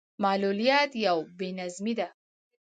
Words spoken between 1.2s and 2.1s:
بې نظمي ده.